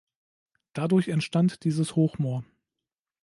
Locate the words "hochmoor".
1.95-2.43